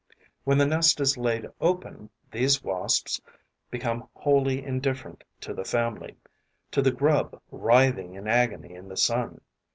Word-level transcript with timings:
When 0.45 0.57
the 0.57 0.65
nest 0.65 0.99
is 0.99 1.15
laid 1.15 1.45
open, 1.61 2.09
these 2.31 2.63
Wasps 2.63 3.21
become 3.69 4.09
wholly 4.15 4.65
indifferent 4.65 5.23
to 5.41 5.53
the 5.53 5.63
family, 5.63 6.17
to 6.71 6.81
the 6.81 6.91
grub 6.91 7.39
writhing 7.51 8.15
in 8.15 8.27
agony 8.27 8.73
in 8.73 8.87
the 8.87 8.97
sun. 8.97 9.41